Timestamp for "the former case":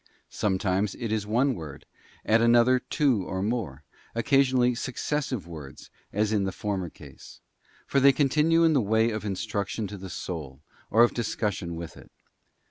6.43-7.39